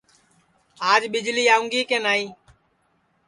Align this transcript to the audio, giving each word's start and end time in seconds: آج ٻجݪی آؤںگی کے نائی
آج 0.91 1.01
ٻجݪی 1.11 1.43
آؤںگی 1.55 1.81
کے 1.89 1.97
نائی 2.03 2.25